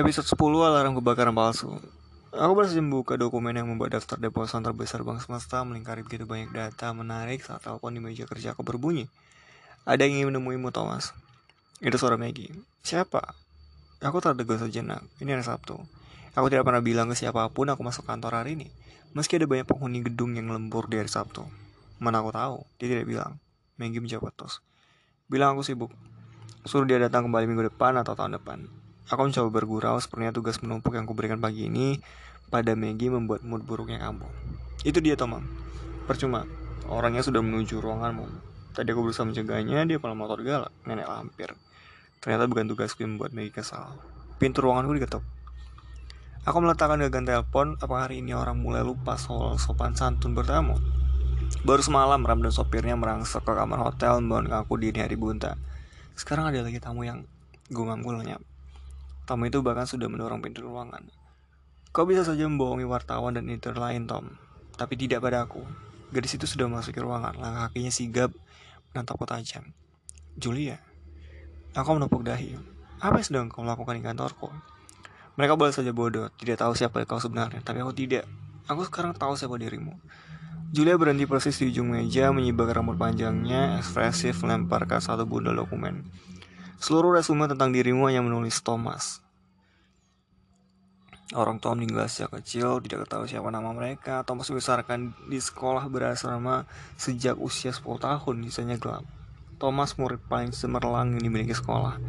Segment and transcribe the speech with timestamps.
[0.00, 1.76] Episode 10 Alarm Kebakaran Palsu
[2.32, 6.96] Aku berhasil membuka dokumen yang membuat daftar deposan terbesar bank semesta melingkari begitu banyak data
[6.96, 9.12] menarik saat telepon di meja kerja aku berbunyi.
[9.84, 11.12] Ada yang ingin menemuimu, Thomas.
[11.84, 12.48] Itu suara Maggie.
[12.80, 13.36] Siapa?
[14.00, 15.04] Aku tertegun sejenak.
[15.20, 15.76] Ini hari Sabtu.
[16.32, 18.72] Aku tidak pernah bilang ke siapa pun aku masuk kantor hari ini.
[19.12, 21.44] Meski ada banyak penghuni gedung yang lembur di hari Sabtu.
[22.00, 22.64] Mana aku tahu?
[22.80, 23.36] Dia tidak bilang.
[23.76, 24.64] Maggie menjawab terus.
[25.28, 25.92] Bilang aku sibuk.
[26.64, 28.79] Suruh dia datang kembali minggu depan atau tahun depan.
[29.10, 31.98] Aku mencoba bergurau sepertinya tugas menumpuk yang kuberikan pagi ini
[32.46, 34.22] pada Maggie membuat mood buruknya kamu.
[34.86, 35.42] Itu dia Tomam.
[36.06, 36.46] Percuma,
[36.86, 38.30] orangnya sudah menuju ruanganmu.
[38.70, 41.50] Tadi aku berusaha mencegahnya, dia malah motor galak, nenek lampir.
[42.22, 43.98] Ternyata bukan tugasku yang membuat Maggie kesal.
[44.38, 45.26] Pintu ruanganku diketuk.
[46.46, 50.78] Aku meletakkan gagang telepon, apa hari ini orang mulai lupa soal sopan santun bertamu?
[51.66, 55.58] Baru semalam Ram dan sopirnya merangsek ke kamar hotel membangun aku di hari bunta.
[56.14, 57.26] Sekarang ada lagi tamu yang
[57.68, 58.49] gumamku lenyap.
[59.30, 61.06] Tamu itu bahkan sudah mendorong pintu ruangan.
[61.94, 64.34] Kau bisa saja membohongi wartawan dan editor lain, Tom.
[64.74, 65.62] Tapi tidak pada aku.
[66.10, 68.34] Gadis itu sudah masuk ke ruangan, langkah kakinya sigap,
[68.90, 69.70] menatapku tajam.
[70.34, 70.82] Julia,
[71.78, 72.58] aku menepuk dahi.
[72.98, 74.50] Apa yang sedang kau lakukan di kantorku?
[75.38, 78.26] Mereka boleh saja bodoh, tidak tahu siapa kau sebenarnya, tapi aku tidak.
[78.66, 79.94] Aku sekarang tahu siapa dirimu.
[80.74, 86.02] Julia berhenti persis di ujung meja, menyibak rambut panjangnya, ekspresif melemparkan satu bundel dokumen.
[86.80, 89.20] Seluruh resume tentang dirimu hanya menulis Thomas.
[91.36, 94.24] Orang tua meninggal sejak kecil, tidak tahu siapa nama mereka.
[94.24, 96.64] Thomas dibesarkan di sekolah berasrama
[96.96, 99.04] sejak usia 10 tahun, sisanya gelap.
[99.60, 102.00] Thomas murid paling cemerlang yang dimiliki sekolah.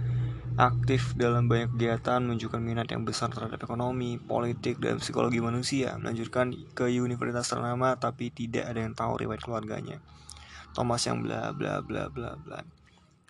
[0.55, 5.99] Aktif dalam banyak kegiatan, menunjukkan minat yang besar terhadap ekonomi, politik, dan psikologi manusia.
[5.99, 9.99] Melanjutkan ke universitas ternama, tapi tidak ada yang tahu riwayat keluarganya.
[10.71, 12.80] Thomas yang bla bla bla bla bla.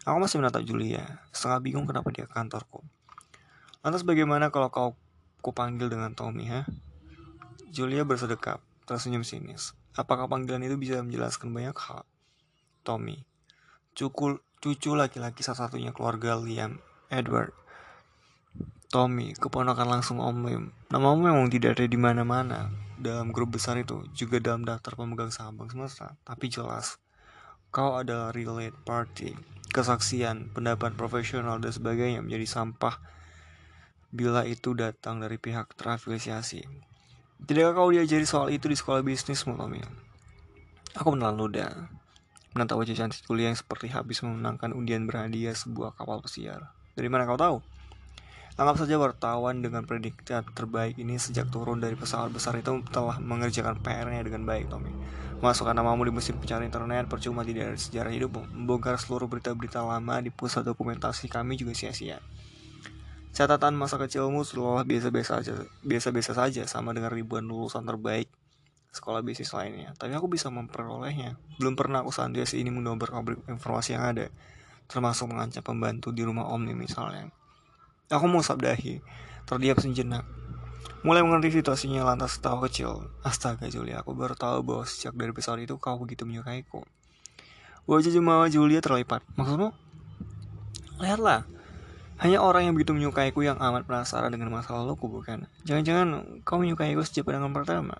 [0.02, 2.82] Aku masih menatap Julia, setengah bingung kenapa dia ke kantorku.
[3.86, 4.90] Lantas bagaimana kalau kau
[5.46, 6.66] kupanggil dengan Tommy, ha?
[7.70, 9.78] Julia bersedekap, tersenyum sinis.
[9.94, 12.02] Apakah panggilan itu bisa menjelaskan banyak hal?
[12.82, 13.22] Tommy,
[13.94, 16.82] cucu, cucu laki-laki satu-satunya keluarga Liam,
[17.14, 17.54] Edward.
[18.90, 20.64] Tommy, keponakan langsung Om Lim.
[20.90, 25.62] Namamu memang tidak ada di mana-mana dalam grup besar itu, juga dalam daftar pemegang saham
[25.62, 26.18] bank semesta.
[26.26, 26.98] Tapi jelas,
[27.70, 33.00] kau adalah relate party kesaksian, pendapat profesional dan sebagainya menjadi sampah
[34.12, 36.68] bila itu datang dari pihak terafiliasi.
[37.42, 39.82] Tidakkah kau diajari soal itu di sekolah bisnis, Tommy?
[40.94, 41.72] Aku menelan ludah,
[42.54, 46.70] menatap wajah cantik kuliah yang seperti habis memenangkan undian berhadiah sebuah kapal pesiar.
[46.94, 47.81] Dari mana kau tahu?
[48.62, 53.82] Anggap saja wartawan dengan predikat terbaik ini sejak turun dari pesawat besar itu telah mengerjakan
[53.82, 54.94] PR-nya dengan baik, Tommy.
[55.42, 58.54] Masukkan namamu di mesin pencari internet percuma tidak ada sejarah hidupmu.
[58.54, 62.22] Membongkar seluruh berita-berita lama di pusat dokumentasi kami juga sia-sia.
[63.34, 68.30] Catatan masa kecilmu seolah biasa-biasa saja, biasa-biasa saja sama dengan ribuan lulusan terbaik
[68.94, 69.98] sekolah bisnis lainnya.
[69.98, 71.34] Tapi aku bisa memperolehnya.
[71.58, 73.10] Belum pernah aku seandainya ini mendobar
[73.50, 74.30] informasi yang ada,
[74.86, 77.41] termasuk mengancam pembantu di rumah Om nih misalnya.
[78.12, 79.00] Aku mau sabdahi,
[79.48, 80.28] terdiam sejenak.
[81.08, 83.08] Mulai mengerti situasinya lantas tahu kecil.
[83.24, 86.84] Astaga Julia, aku baru tahu bahwa sejak dari pesawat itu kau begitu menyukaiku.
[87.88, 89.24] Wajah jemaah Julia terlipat.
[89.40, 89.72] Maksudmu?
[91.00, 91.48] Lihatlah,
[92.20, 95.50] hanya orang yang begitu menyukaiku yang amat penasaran dengan masa laluku, bukan?
[95.64, 97.96] Jangan-jangan kau menyukaiku sejak pandangan pertama.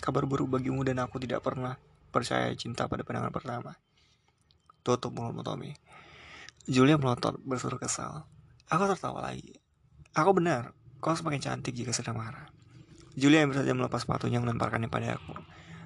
[0.00, 1.76] Kabar buruk bagimu dan aku tidak pernah
[2.08, 3.76] percaya cinta pada pandangan pertama.
[4.80, 5.76] Tutup mulutmu, Tommy.
[6.64, 8.24] Julia melotot bersuara kesal.
[8.70, 9.50] Aku tertawa lagi.
[10.14, 10.70] Aku benar,
[11.02, 12.46] kau semakin cantik jika sedang marah.
[13.18, 15.34] Julia yang saja melepas sepatunya melemparkannya pada aku.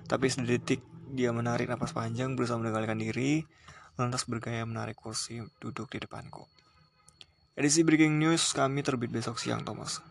[0.04, 3.40] Tapi sedetik dia menarik napas panjang berusaha mengendalikan diri,
[3.96, 6.44] lantas bergaya menarik kursi duduk di depanku.
[7.56, 10.04] Edisi Breaking News kami terbit besok siang, Thomas.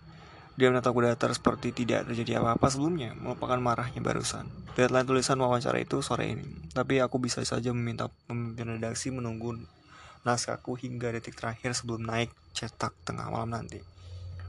[0.57, 4.49] Dia menatapku datar seperti tidak terjadi apa-apa sebelumnya, melupakan marahnya barusan.
[4.73, 9.61] Deadline tulisan wawancara itu sore ini, tapi aku bisa saja meminta pemimpin redaksi menunggu
[10.23, 13.84] naskahku hingga detik terakhir sebelum naik cetak tengah malam nanti.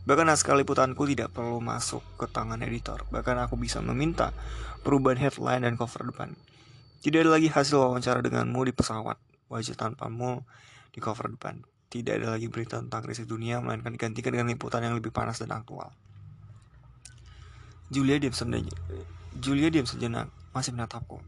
[0.04, 3.08] Bahkan naskah liputanku tidak perlu masuk ke tangan editor.
[3.08, 4.36] Bahkan aku bisa meminta
[4.84, 6.36] perubahan headline dan cover depan.
[7.00, 9.16] Tidak ada lagi hasil wawancara denganmu di pesawat.
[9.48, 10.44] Wajah tanpamu
[10.92, 11.64] di cover depan.
[11.88, 15.56] Tidak ada lagi berita tentang krisis dunia, melainkan digantikan dengan liputan yang lebih panas dan
[15.56, 15.88] aktual.
[17.88, 18.74] Julia diam sejenak.
[19.38, 21.22] Julia diam sejenak, masih menatapku.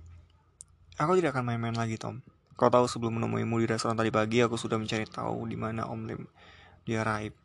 [0.97, 2.21] Aku tidak akan main-main lagi, Tom.
[2.57, 6.01] Kau tahu sebelum menemuimu di restoran tadi pagi, aku sudah mencari tahu di mana Om
[6.09, 6.23] Lim
[6.89, 7.37] dia raib.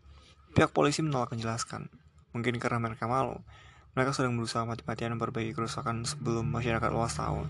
[0.56, 1.92] Pihak polisi menolak menjelaskan.
[2.32, 3.40] Mungkin karena mereka malu.
[3.92, 7.44] Mereka sedang berusaha mati-matian memperbaiki kerusakan sebelum masyarakat luas tahu.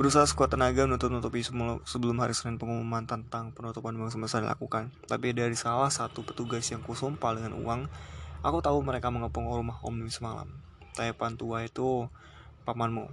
[0.00, 1.44] Berusaha sekuat tenaga menutup-nutupi
[1.84, 4.90] sebelum hari Senin pengumuman tentang penutupan bank semesta dilakukan.
[5.04, 7.86] Tapi dari salah satu petugas yang kusumpah dengan uang,
[8.44, 10.44] Aku tahu mereka mengepung rumah Om semalam.
[10.92, 12.12] Taipan tua itu
[12.68, 13.08] pamanmu.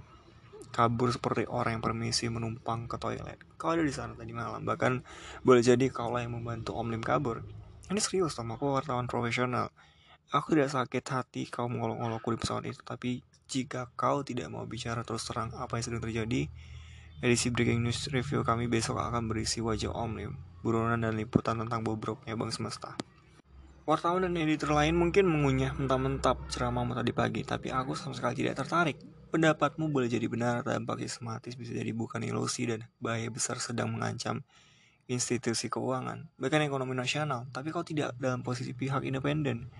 [0.70, 3.40] Kabur seperti orang yang permisi menumpang ke toilet.
[3.58, 4.62] Kau ada di sana tadi malam.
[4.62, 4.92] Bahkan
[5.42, 7.42] boleh jadi kau lah yang membantu Om Lim kabur.
[7.90, 8.54] Ini serius, Tom.
[8.54, 9.74] Aku wartawan profesional.
[10.30, 12.80] Aku tidak sakit hati kau mengolok-olokku di pesawat itu.
[12.80, 13.20] Tapi
[13.50, 16.48] jika kau tidak mau bicara terus terang apa yang sedang terjadi,
[17.20, 20.32] edisi Breaking News Review kami besok akan berisi wajah Om Lim,
[20.64, 22.96] buronan dan liputan tentang bobroknya Bang Semesta.
[23.82, 28.62] Wartawan dan editor lain mungkin mengunyah mentah-mentap ceramahmu tadi pagi, tapi aku sama sekali tidak
[28.62, 28.96] tertarik.
[29.32, 34.44] Pendapatmu boleh jadi benar, dampak sistematis bisa jadi bukan ilusi dan bahaya besar sedang mengancam
[35.08, 39.72] institusi keuangan, bahkan ekonomi nasional, tapi kau tidak dalam posisi pihak independen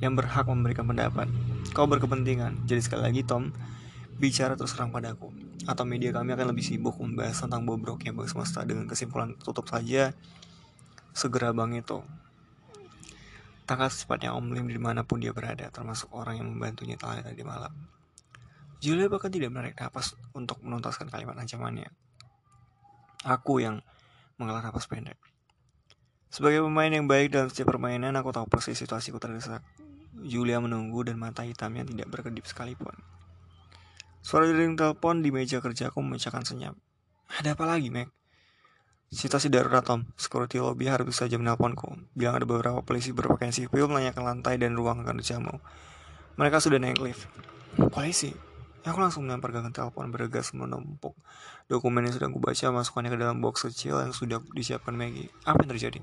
[0.00, 1.28] yang berhak memberikan pendapat.
[1.76, 3.52] Kau berkepentingan, jadi sekali lagi Tom,
[4.16, 5.36] bicara terus terang padaku.
[5.68, 10.16] Atau media kami akan lebih sibuk membahas tentang bobroknya bang semesta dengan kesimpulan tutup saja
[11.12, 12.00] segera bang itu
[13.64, 17.72] Tangkap secepatnya Om Lim di mana pun dia berada, termasuk orang yang membantunya tadi malam.
[18.84, 21.88] Julia bahkan tidak menarik nafas untuk menuntaskan kalimat ancamannya.
[23.24, 23.80] Aku yang
[24.36, 25.16] mengalah nafas pendek.
[26.28, 29.64] Sebagai pemain yang baik dalam setiap permainan, aku tahu persis situasiku terdesak.
[30.20, 32.92] Julia menunggu dan mata hitamnya tidak berkedip sekalipun.
[34.20, 36.76] Suara dering telepon di meja kerjaku memecahkan senyap.
[37.40, 38.12] Ada apa lagi, Mac?
[39.08, 41.88] Situasi darurat Tom, security lobby harus saja menelponku.
[42.12, 45.56] Bilang ada beberapa polisi berpakaian sipil menanyakan lantai dan ruang kerjamu.
[46.36, 47.30] Mereka sudah naik lift.
[47.94, 48.53] Polisi?
[48.84, 51.16] Aku langsung melempar gagang telepon bergegas menumpuk
[51.72, 55.32] dokumen yang sedang kubaca masukkannya ke dalam box kecil yang sudah disiapkan Maggie.
[55.48, 56.00] Apa yang terjadi?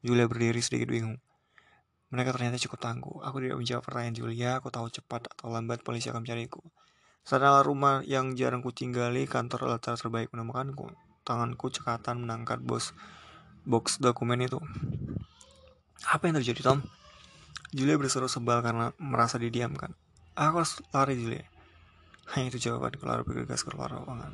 [0.00, 1.20] Julia berdiri sedikit bingung.
[2.08, 3.16] Mereka ternyata cukup tangguh.
[3.20, 4.50] Aku tidak menjawab pertanyaan Julia.
[4.60, 6.64] Aku tahu cepat atau lambat polisi akan mencariku.
[7.22, 10.90] Setelah rumah yang jarang kutinggali, kantor latar terbaik menemukanku
[11.22, 12.90] tanganku cekatan menangkat bos
[13.62, 14.58] box dokumen itu.
[16.10, 16.82] Apa yang terjadi, Tom?
[17.70, 19.94] Julia berseru sebal karena merasa didiamkan.
[20.34, 21.46] Aku harus lari, Julia.
[22.32, 24.32] Hanya itu jawaban keluar bergegas keluar ruangan.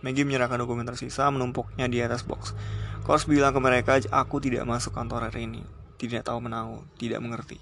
[0.00, 2.56] Maggie menyerahkan dokumen tersisa menumpuknya di atas box.
[3.04, 5.66] Harus bilang ke mereka aku tidak masuk kantor hari ini.
[6.00, 7.60] Tidak tahu menahu, tidak mengerti.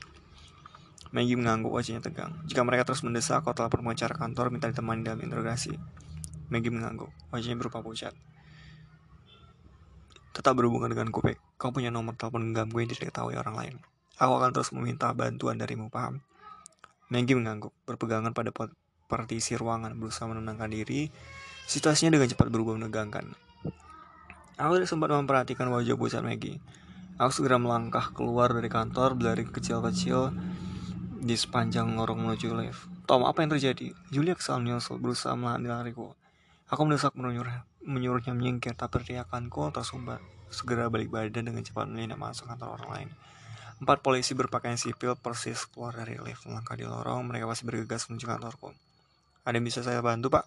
[1.10, 2.36] Maggie mengangguk wajahnya tegang.
[2.46, 5.74] Jika mereka terus mendesak, kau telah pengacara kantor minta ditemani dalam interogasi.
[6.52, 8.12] Maggie mengangguk, wajahnya berupa pucat
[10.38, 11.34] tetap berhubungan dengan Kupek.
[11.58, 13.74] Kau punya nomor telepon genggam gue yang tidak diketahui orang lain.
[14.22, 16.22] Aku akan terus meminta bantuan darimu, paham?
[17.10, 18.54] Maggie mengangguk, berpegangan pada
[19.08, 21.08] partisi ruangan, berusaha menenangkan diri.
[21.64, 23.32] Situasinya dengan cepat berubah menegangkan.
[24.60, 26.60] Aku sempat memperhatikan wajah bocah Maggie.
[27.16, 30.30] Aku segera melangkah keluar dari kantor, berlari kecil-kecil
[31.18, 32.86] di sepanjang lorong menuju lift.
[33.08, 33.90] Tom, apa yang terjadi?
[34.12, 36.14] Julia kesal menyusul, berusaha menahan lariku.
[36.68, 40.20] Aku mendesak menyuruh, menyuruhnya menyingkir, tapi teriakanku tersumbat.
[40.52, 43.08] Segera balik badan dengan cepat menyelinap masuk kantor orang lain.
[43.78, 47.22] Empat polisi berpakaian sipil persis keluar dari lift melangkah di lorong.
[47.30, 48.74] Mereka pasti bergegas menuju kantorku.
[49.42, 50.46] Ada yang bisa saya bantu, Pak?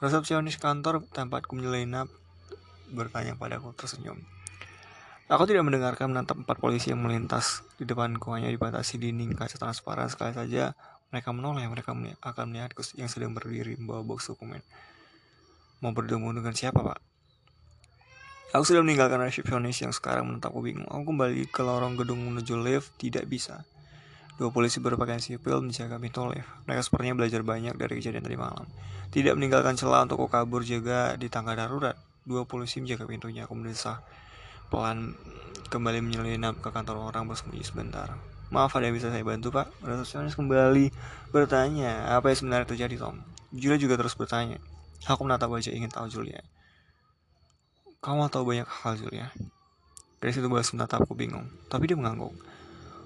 [0.00, 2.12] Resepsionis kantor tempatku menyelinap
[2.92, 4.20] bertanya padaku tersenyum.
[5.24, 10.12] Aku tidak mendengarkan menatap empat polisi yang melintas di depanku hanya dibatasi dinding kaca transparan
[10.12, 10.76] sekali saja
[11.08, 14.60] mereka menoleh mereka akan melihatku yang sedang berdiri membawa box dokumen.
[15.80, 17.00] Mau bertemu dengan siapa, Pak?
[18.52, 20.86] Aku sudah meninggalkan resepsionis yang sekarang menetapku bingung.
[20.86, 23.64] Aku kembali ke lorong gedung menuju lift, tidak bisa.
[24.34, 26.46] Dua polisi berpakaian sipil menjaga pintu lift.
[26.66, 28.66] Mereka sepertinya belajar banyak dari kejadian tadi malam.
[29.14, 31.94] Tidak meninggalkan celah untuk kabur juga di tangga darurat.
[32.26, 33.46] Dua polisi menjaga pintunya.
[33.46, 34.02] Aku mendesah
[34.72, 35.14] pelan
[35.70, 38.10] kembali menyelinap ke kantor orang bersembunyi sebentar.
[38.50, 40.92] Maaf ada yang bisa saya bantu pak Resepsionis kembali
[41.32, 44.60] bertanya Apa yang sebenarnya terjadi Tom Julia juga terus bertanya
[45.04, 46.40] Aku menatap wajah ingin tahu Julia.
[48.00, 49.28] Kamu tahu banyak hal Julia.
[50.16, 52.32] Dari situ balas menatapku bingung, tapi dia mengangguk.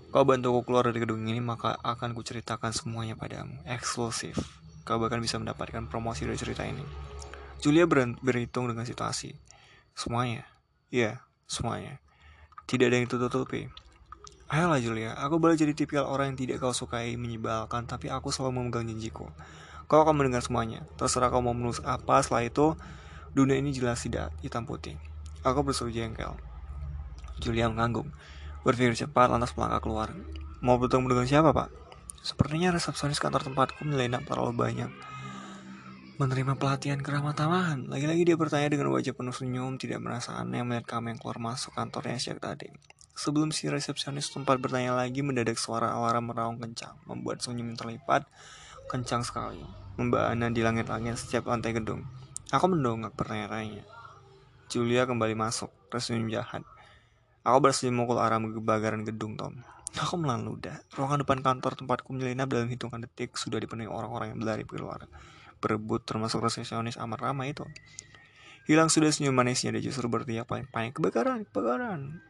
[0.08, 3.60] Kau bantu aku keluar dari gedung ini, maka akan kuceritakan semuanya padamu.
[3.68, 4.40] Eksklusif.
[4.88, 6.80] Kau bahkan bisa mendapatkan promosi dari cerita ini.
[7.60, 7.84] Julia
[8.16, 9.36] berhitung dengan situasi.
[9.92, 10.48] Semuanya.
[10.88, 12.00] Iya, semuanya.
[12.64, 13.68] Tidak ada yang tutup-tutupi.
[14.48, 18.64] Ayolah Julia, aku boleh jadi tipikal orang yang tidak kau sukai menyebalkan, tapi aku selalu
[18.64, 19.28] memegang janjiku.
[19.84, 20.88] Kau akan mendengar semuanya.
[20.96, 22.72] Terserah kau mau menulis apa setelah itu,
[23.36, 24.96] dunia ini jelas tidak hitam putih.
[25.44, 26.32] Aku berseru jengkel.
[27.44, 28.08] Julia mengangguk.
[28.68, 30.12] Berpikir cepat lantas melangkah keluar.
[30.60, 31.72] Mau bertemu dengan siapa, Pak?
[32.20, 34.92] Sepertinya resepsionis kantor tempatku menyelinap terlalu banyak.
[36.20, 37.88] Menerima pelatihan keramah tamahan.
[37.88, 41.72] Lagi-lagi dia bertanya dengan wajah penuh senyum, tidak merasa aneh melihat kami yang keluar masuk
[41.80, 42.68] kantornya sejak tadi.
[43.16, 48.28] Sebelum si resepsionis tempat bertanya lagi, mendadak suara alarm meraung kencang, membuat senyum terlipat
[48.92, 49.64] kencang sekali,
[49.96, 52.04] membahana di langit-langit setiap lantai gedung.
[52.52, 53.88] Aku mendongak pertanyaan-tanya.
[54.68, 56.68] Julia kembali masuk, tersenyum jahat.
[57.48, 59.64] Aku berhasil memukul arah kebakaran gedung, Tom.
[59.96, 60.60] Aku melalui
[60.92, 65.08] Ruangan depan kantor tempatku menyelinap dalam hitungan detik sudah dipenuhi orang-orang yang berlari keluar.
[65.64, 67.64] Berebut termasuk resepsionis amat ramai itu.
[68.68, 72.20] Hilang sudah senyum manisnya dia justru berteriak paling panik kebakaran, kebakaran.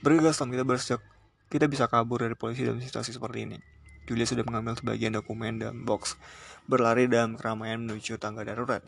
[0.00, 1.04] Bergegas Tom kita bersejak
[1.52, 3.60] kita bisa kabur dari polisi dalam situasi seperti ini.
[4.08, 6.16] Julia sudah mengambil sebagian dokumen dalam box,
[6.64, 8.80] berlari dalam keramaian menuju tangga darurat.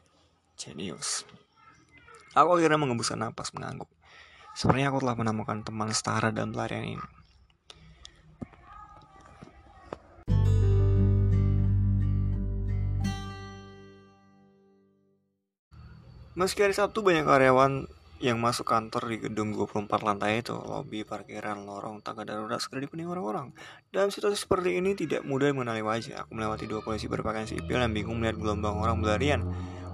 [0.56, 1.28] Genius.
[2.32, 3.97] Aku akhirnya mengembuskan napas mengangguk.
[4.56, 7.06] Sepertinya aku telah menemukan teman setara dalam pelarian ini.
[16.38, 17.90] Meski hari Sabtu banyak karyawan
[18.22, 23.10] yang masuk kantor di gedung 24 lantai itu, lobi, parkiran, lorong, tangga darurat sudah dipenuhi
[23.10, 23.50] orang-orang.
[23.90, 26.26] Dalam situasi seperti ini tidak mudah mengenali wajah.
[26.26, 29.46] Aku melewati dua polisi berpakaian sipil yang bingung melihat gelombang orang berlarian.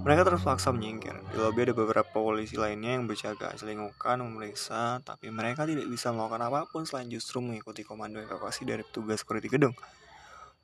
[0.05, 1.17] Mereka terpaksa menyingkir.
[1.33, 6.45] Di lobi ada beberapa polisi lainnya yang berjaga, selingukan, memeriksa, tapi mereka tidak bisa melakukan
[6.45, 9.73] apa pun selain justru mengikuti komando evakuasi dari petugas security gedung.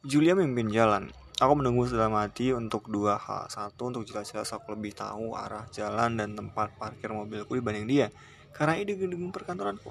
[0.04, 1.08] Julia memimpin jalan.
[1.40, 3.48] Aku menunggu dalam hati untuk dua hal.
[3.48, 8.12] Satu, untuk jelas-jelas aku lebih tahu arah jalan dan tempat parkir mobilku dibanding dia.
[8.52, 9.88] Karena ini gedung perkantoranku.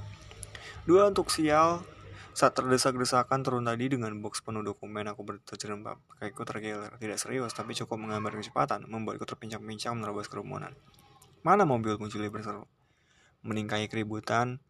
[0.86, 1.82] Dua, untuk sial
[2.40, 6.00] saat terdesak-desakan turun tadi dengan box penuh dokumen aku berterjerembab.
[6.24, 6.96] Kakiku tergeler.
[6.96, 10.72] Tidak serius, tapi cukup menggambar kecepatan, membuatku terpincang-pincang menerobos kerumunan.
[11.44, 12.64] Mana mobil Julia berseru?
[13.44, 14.64] Meningkai keributan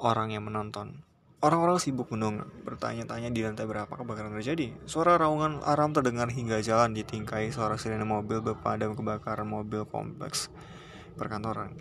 [0.00, 1.04] orang yang menonton.
[1.44, 4.72] Orang-orang sibuk menunggu, bertanya-tanya di lantai berapa kebakaran terjadi.
[4.88, 10.48] Suara raungan aram terdengar hingga jalan ditingkai suara sirene mobil berpadam kebakaran mobil kompleks
[11.20, 11.76] perkantoran.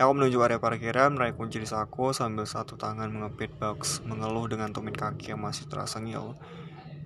[0.00, 4.72] Aku menuju area parkiran, menaik kunci di saku sambil satu tangan mengepit box, mengeluh dengan
[4.72, 6.32] tumit kaki yang masih terasa ngil.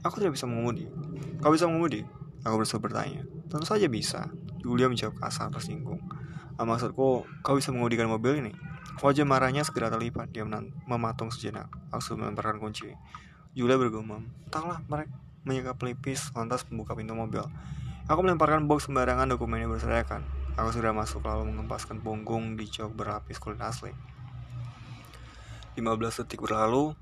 [0.06, 0.86] Aku tidak bisa mengemudi.
[1.42, 2.06] Kau bisa mengemudi?
[2.46, 3.26] Aku berusaha bertanya.
[3.50, 4.30] Tentu saja bisa.
[4.62, 5.98] Julia menjawab kasar tersinggung.
[6.54, 8.52] Ah, maksudku, kau bisa mengemudikan mobil ini?
[9.02, 10.30] Wajah marahnya segera terlipat.
[10.30, 10.46] Dia
[10.86, 11.66] mematung sejenak.
[11.90, 12.86] Langsung melemparkan kunci.
[13.50, 14.30] Julia bergumam.
[14.46, 15.10] Entahlah, mereka
[15.42, 17.42] menyeka pelipis, lantas membuka pintu mobil.
[18.06, 20.45] Aku melemparkan box sembarangan dokumennya berserakan.
[20.56, 23.92] Aku sudah masuk lalu mengempaskan punggung di jok berlapis kulit asli.
[25.76, 26.96] 15 detik berlalu,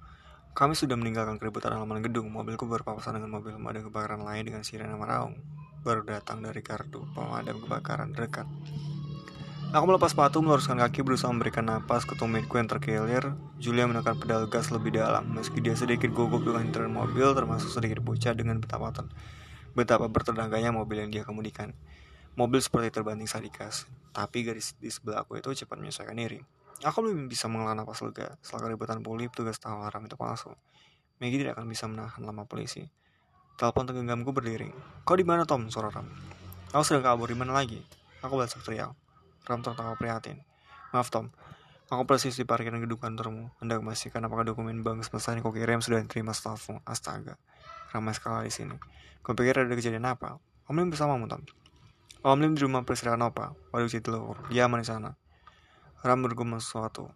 [0.58, 2.34] kami sudah meninggalkan keributan halaman gedung.
[2.34, 5.38] Mobilku berpapasan dengan mobil pemadam kebakaran lain dengan sirene meraung.
[5.86, 8.50] Baru datang dari gardu pemadam kebakaran dekat.
[9.70, 13.38] Aku melepas sepatu, meluruskan kaki, berusaha memberikan napas ke tumitku yang terkilir.
[13.62, 18.02] Julia menekan pedal gas lebih dalam, meski dia sedikit gugup dengan intern mobil, termasuk sedikit
[18.02, 18.90] bocah dengan betapa
[19.74, 21.74] betapa bertenaganya mobil yang dia kemudikan.
[22.34, 26.42] Mobil seperti terbanting sadikas, tapi garis di sebelah aku itu cepat menyelesaikan diri.
[26.82, 28.34] Aku belum bisa mengelola napas lega.
[28.42, 30.50] Setelah keributan pulih, tugas tahu alarm itu palsu.
[31.22, 32.90] Maggie tidak akan bisa menahan lama polisi.
[33.54, 34.74] Telepon tenggenggamku berdiri.
[35.06, 35.70] Kau di mana Tom?
[35.70, 36.10] Suara Ram.
[36.74, 37.78] Kau sedang kabur di mana lagi?
[38.26, 38.90] Aku balas teriak.
[39.46, 40.42] Ram tertawa prihatin.
[40.90, 41.30] Maaf Tom,
[41.86, 43.54] aku persis di parkiran gedung kantormu.
[43.62, 46.82] Hendak memastikan apakah dokumen bank semesta yang kau kirim sudah diterima stafmu.
[46.82, 47.38] Astaga,
[47.94, 48.76] ramai sekali di sini.
[49.22, 50.42] Kau pikir ada kejadian apa?
[50.66, 51.63] Om Lim bersamamu Tom.
[52.24, 53.52] Om Lim di rumah peristirahatan apa?
[53.68, 54.48] Waduh telur.
[54.48, 55.12] Dia aman di sana.
[56.00, 57.12] Ram bergumam sesuatu.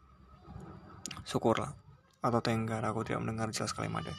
[1.25, 1.73] Syukurlah.
[2.21, 4.13] Atau tenggar aku tidak mendengar jelas kalimatnya.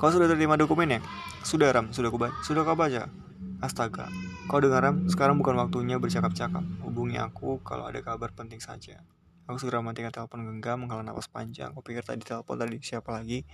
[0.00, 1.04] Kau sudah terima dokumennya?
[1.44, 2.16] Sudah Ram, sudah kau
[2.48, 3.12] sudah kau baca.
[3.60, 4.08] Astaga,
[4.48, 5.04] kau dengar Ram?
[5.04, 6.64] Sekarang bukan waktunya bercakap-cakap.
[6.80, 9.04] Hubungi aku kalau ada kabar penting saja.
[9.44, 11.76] Aku segera matikan telepon genggam, menghela napas panjang.
[11.76, 13.44] Aku pikir tadi telepon tadi siapa lagi?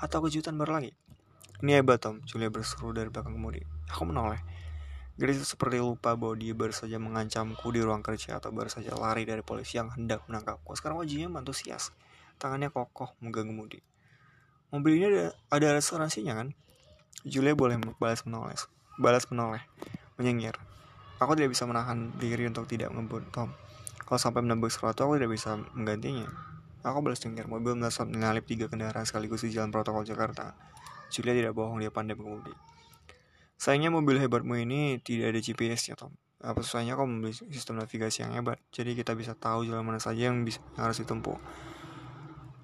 [0.00, 0.96] Atau kejutan baru lagi?
[1.60, 3.60] Ini hebat Tom, Julia berseru dari belakang kemudi.
[3.92, 4.63] Aku menoleh.
[5.14, 9.22] Itu seperti lupa bahwa dia baru saja mengancamku di ruang kerja atau baru saja lari
[9.22, 10.74] dari polisi yang hendak menangkapku.
[10.74, 11.94] Sekarang wajahnya antusias.
[12.38, 13.78] Tangannya kokoh megang kemudi.
[14.74, 16.48] Mobil ini ada, ada asuransinya kan?
[17.22, 18.58] Julia boleh balas menoleh
[18.94, 19.62] balas menoleh,
[20.14, 20.54] menyengir.
[21.18, 23.50] Aku tidak bisa menahan diri untuk tidak ngebut Tom.
[24.04, 26.30] Kalau sampai menembus sesuatu, aku tidak bisa menggantinya.
[26.84, 30.52] Aku balas cengir, mobil melesat menyalip tiga kendaraan sekaligus di jalan protokol Jakarta.
[31.08, 32.52] Julia tidak bohong, dia pandai mengemudi.
[33.64, 36.12] Sayangnya mobil hebatmu ini tidak ada GPS ya Tom.
[36.44, 40.28] Apa susahnya kau membeli sistem navigasi yang hebat, jadi kita bisa tahu jalan mana saja
[40.28, 41.40] yang, bisa, yang harus ditempuh.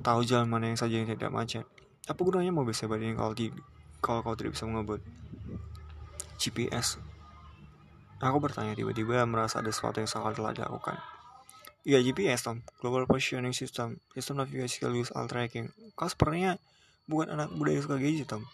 [0.05, 1.65] Tahu jalan mana yang saja yang tidak macet.
[2.05, 3.33] Apa gunanya mobil sehebat ini kalau,
[4.05, 5.01] kalau kau tidak bisa mengebut?
[6.37, 7.01] GPS.
[8.21, 11.01] Aku bertanya tiba-tiba merasa ada sesuatu yang salah telah dilakukan.
[11.89, 15.73] Iya GPS Tom, Global Positioning System, sistem navigasi sekaligus alt tracking.
[15.97, 16.61] Kau sepertinya
[17.09, 18.45] bukan anak muda yang suka gadget Tom.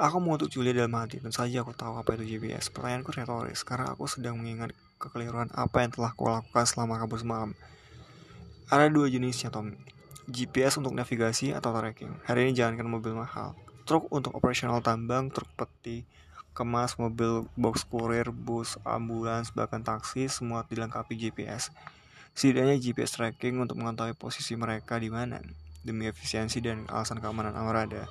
[0.00, 2.72] Aku mengutuk Julia dalam hati, dan saja aku tahu apa itu GPS.
[2.72, 7.52] Pertanyaanku retoris, karena aku sedang mengingat kekeliruan apa yang telah kau lakukan selama kabur semalam.
[8.72, 9.76] Ada dua jenisnya Tom,
[10.32, 12.08] GPS untuk navigasi atau tracking.
[12.24, 13.52] Hari ini jangankan mobil mahal,
[13.84, 16.08] truk untuk operasional tambang, truk peti,
[16.56, 21.68] kemas, mobil box kurir, bus, ambulans, bahkan taksi semua dilengkapi GPS.
[22.32, 25.42] Setidaknya GPS tracking untuk mengetahui posisi mereka di mana.
[25.82, 28.06] demi efisiensi dan alasan keamanan Amarada.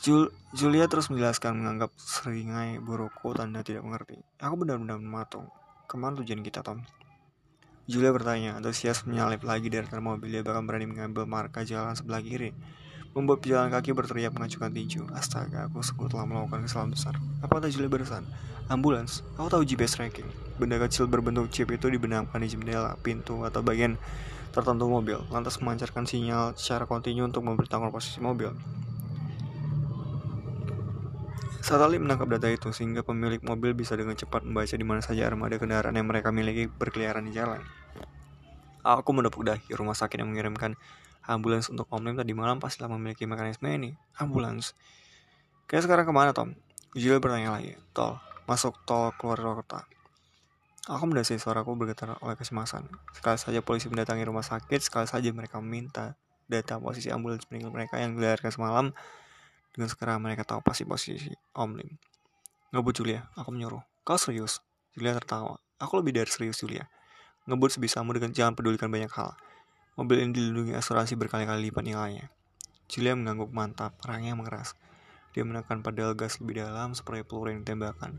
[0.00, 4.16] Jul Julia terus menjelaskan menganggap seringai buruku tanda tidak mengerti.
[4.40, 5.44] Aku benar-benar mematung.
[5.84, 6.80] Ke mana tujuan kita, Tom?
[7.84, 10.32] Julia bertanya, antusias menyalip lagi dari mobil.
[10.32, 12.56] Dia bahkan berani mengambil marka jalan sebelah kiri.
[13.12, 15.04] Membuat pejalan kaki berteriak mengacukan tinju.
[15.12, 17.14] Astaga, aku sungguh telah melakukan kesalahan besar.
[17.44, 18.24] Apa kata Julia barusan?
[18.72, 19.20] Ambulans.
[19.36, 20.32] Aku tahu GPS tracking.
[20.56, 24.00] Benda kecil berbentuk chip itu dibenamkan di jendela, pintu, atau bagian
[24.56, 28.56] tertentu mobil, lantas memancarkan sinyal secara kontinu untuk memberitahukan posisi mobil.
[31.60, 35.60] Satelit menangkap data itu sehingga pemilik mobil bisa dengan cepat membaca di mana saja armada
[35.60, 37.60] kendaraan yang mereka miliki berkeliaran di jalan.
[38.80, 40.72] Aku menepuk dahi rumah sakit yang mengirimkan
[41.28, 43.92] ambulans untuk Om Lim tadi malam pasti telah memiliki mekanisme ini.
[44.16, 44.72] Ambulans.
[45.68, 46.56] Kayak sekarang ke mana Tom?
[46.96, 47.76] Julia bertanya lagi.
[47.92, 48.16] Tol.
[48.48, 49.84] Masuk tol keluar kota.
[50.88, 52.88] Aku mendasari suaraku bergetar oleh kecemasan.
[53.12, 56.16] Sekali saja polisi mendatangi rumah sakit, sekali saja mereka meminta
[56.50, 58.90] data posisi ambulans milik mereka yang dilarikan semalam,
[59.70, 61.92] dengan segera mereka tahu pasti posisi Om Lim.
[62.70, 63.82] Ngebut Julia, aku menyuruh.
[64.06, 64.62] Kau serius?
[64.94, 65.58] Julia tertawa.
[65.78, 66.86] Aku lebih dari serius Julia.
[67.46, 69.34] Ngebut sebisamu dengan jangan pedulikan banyak hal.
[69.98, 72.30] Mobil ini dilindungi asuransi berkali-kali lipat nilainya.
[72.90, 74.78] Julia mengangguk mantap, perangnya mengeras.
[75.34, 78.18] Dia menekan pedal gas lebih dalam seperti peluru yang ditembakkan.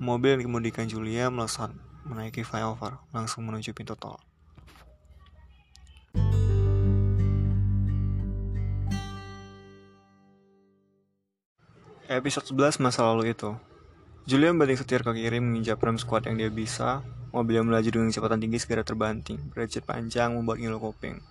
[0.00, 1.72] Mobil yang dikemudikan Julia melesat
[2.08, 4.18] menaiki flyover langsung menuju pintu tol.
[12.12, 13.56] Episode 11 masa lalu itu.
[14.28, 17.00] Julia membanting setir ke kiri menginjak rem squat yang dia bisa.
[17.32, 19.40] Mobil yang melaju dengan kecepatan tinggi segera terbanting.
[19.56, 21.24] Berjet panjang membuat ngilu kuping.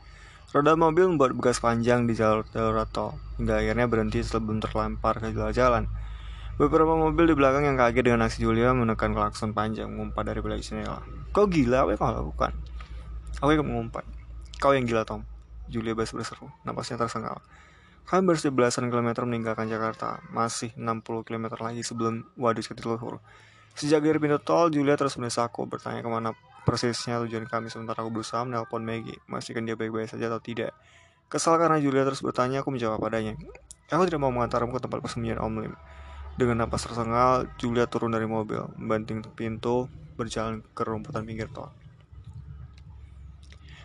[0.50, 5.30] Roda mobil membuat bekas panjang di jalur darurat tol, hingga akhirnya berhenti sebelum terlempar ke
[5.54, 5.86] jalan.
[6.58, 10.66] Beberapa mobil di belakang yang kaget dengan aksi Julia menekan klakson panjang mengumpat dari balik
[10.66, 11.06] jendela.
[11.30, 12.58] Kau gila, apa yang kau lakukan?
[13.38, 14.02] Aku ikut mengumpat.
[14.58, 15.30] Kau yang gila, Tom.
[15.70, 17.38] Julia bas berseru, napasnya tersengal.
[18.08, 23.24] Kami baru belasan kilometer meninggalkan Jakarta, masih 60 km lagi sebelum Wadus Ketiluhur.
[23.72, 26.36] Sejak dari pintu tol, Julia terus mendesakku, bertanya ke mana
[26.68, 30.76] persisnya tujuan kami sementara aku berusaha menelpon Maggie, memastikan dia baik-baik saja atau tidak.
[31.32, 33.40] Kesal karena Julia terus bertanya, aku menjawab padanya.
[33.88, 35.74] Aku tidak mau mengantarmu ke tempat persembunyian Om Lim.
[36.36, 39.88] Dengan napas tersengal, Julia turun dari mobil, membanting pintu,
[40.20, 41.72] berjalan ke rumputan pinggir tol.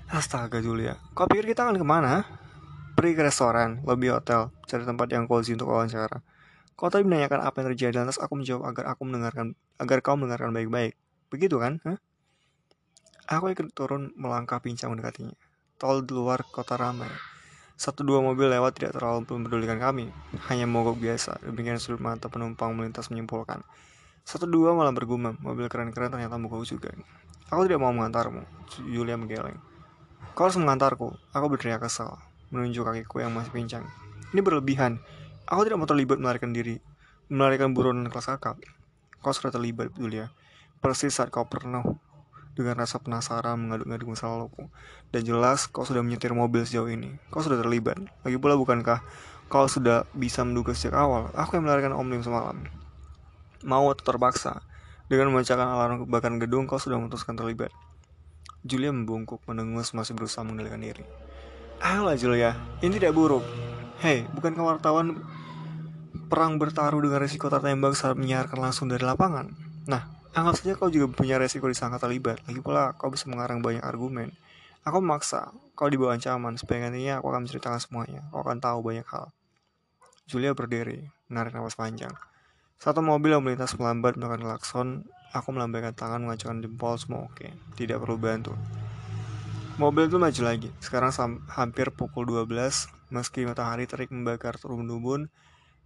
[0.07, 2.23] Astaga Julia, kau pikir kita akan ke mana?
[2.97, 6.25] Pergi ke restoran, lobby hotel, cari tempat yang cozy untuk wawancara.
[6.81, 10.57] Kau tadi menanyakan apa yang terjadi, lantas aku menjawab agar aku mendengarkan, agar kau mendengarkan
[10.57, 10.97] baik-baik.
[11.29, 11.77] Begitu kan?
[11.85, 12.01] Huh?
[13.29, 15.37] Aku ikut turun melangkah pincang mendekatinya.
[15.77, 17.13] Tol di luar kota ramai.
[17.77, 20.09] Satu dua mobil lewat tidak terlalu mempedulikan kami,
[20.49, 21.37] hanya mogok biasa.
[21.45, 23.61] Demikian sudut mata penumpang melintas menyimpulkan.
[24.25, 26.97] Satu dua malah bergumam, mobil keren-keren ternyata mogok juga.
[27.53, 28.41] Aku tidak mau mengantarmu,
[28.89, 29.61] Julia menggeleng.
[30.33, 33.85] Kau harus mengantarku, aku berteriak kesal menunjuk kakiku yang masih pincang.
[34.35, 34.99] Ini berlebihan.
[35.47, 36.83] Aku tidak mau terlibat melarikan diri,
[37.31, 38.59] melarikan buronan kelas kakak.
[39.23, 40.31] Kau sudah terlibat, Julia.
[40.83, 41.83] Persis saat kau pernah
[42.57, 44.67] dengan rasa penasaran mengaduk-ngaduk masa laluku.
[45.13, 47.15] Dan jelas kau sudah menyetir mobil sejauh ini.
[47.29, 48.01] Kau sudah terlibat.
[48.25, 49.05] Lagi pula bukankah
[49.47, 51.31] kau sudah bisa menduga sejak awal?
[51.37, 52.57] Aku yang melarikan Om Lim semalam.
[53.63, 54.65] Mau atau terpaksa.
[55.07, 57.71] Dengan membacakan alarm kebakaran gedung, kau sudah memutuskan terlibat.
[58.67, 61.07] Julia membungkuk, menengus, masih berusaha mengendalikan diri.
[61.77, 63.45] Ayolah Julia, ini tidak buruk.
[64.01, 65.21] Hei, bukan wartawan
[66.33, 69.53] perang bertaruh dengan resiko tertembak saat menyiarkan langsung dari lapangan?
[69.85, 72.41] Nah, anggap saja kau juga punya resiko disangka terlibat.
[72.49, 74.33] Lagi pula, kau bisa mengarang banyak argumen.
[74.89, 78.25] Aku memaksa, kau dibawa ancaman, supaya nantinya aku akan menceritakan semuanya.
[78.33, 79.29] Kau akan tahu banyak hal.
[80.25, 82.13] Julia berdiri, menarik nafas panjang.
[82.81, 84.89] Satu mobil yang melintas melambat melakukan klakson,
[85.37, 87.53] aku melambaikan tangan mengacungkan jempol semua oke.
[87.77, 88.57] Tidak perlu bantu.
[89.77, 90.73] Mobil itu maju lagi.
[90.81, 91.13] Sekarang
[91.53, 95.29] hampir pukul 12, meski matahari terik membakar rumbun-rumbun,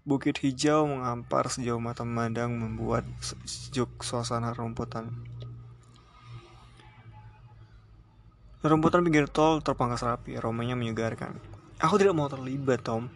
[0.07, 5.11] bukit hijau mengampar sejauh mata memandang membuat sejuk suasana rumputan.
[8.63, 11.43] Rumputan pinggir tol terpangkas rapi, aromanya menyegarkan.
[11.83, 13.11] Aku tidak mau terlibat, Tom.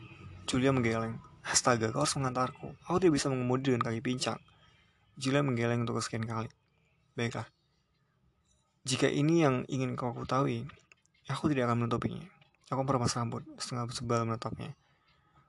[0.50, 1.22] Julia menggeleng.
[1.46, 2.74] Astaga, kau harus mengantarku.
[2.90, 4.42] Aku tidak bisa mengemudi dengan kaki pincang.
[5.14, 6.50] Julia menggeleng untuk kesekian kali.
[7.14, 7.46] Baiklah,
[8.84, 10.68] jika ini yang ingin kau ketahui,
[11.24, 12.20] aku tidak akan menutupinya.
[12.68, 14.76] Aku meremas rambut, setengah sebal menatapnya.